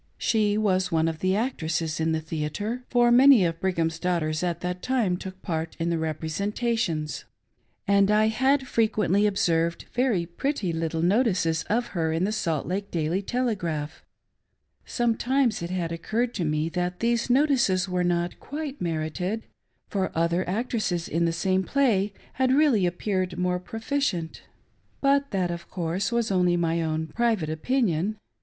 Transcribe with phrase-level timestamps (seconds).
[0.17, 4.61] She was one of the actresses in the theatrer rfor many of Brighajfti's daughters at
[4.61, 7.25] that time tooi part in the representations—
[7.87, 12.89] aijd I had frequently observed very pretty little notices of her in the Salt Lake
[12.89, 14.03] Daily Telegraph.
[14.87, 19.43] Sometimes it had occurred to me that these notices were not quite merited,
[19.87, 21.63] for other actresses A CURIOUS C.ONSULTATION.
[21.67, 24.41] 537 in the same play had really appeared more proficient;
[24.99, 28.17] but that, of course, was only my own private opinion.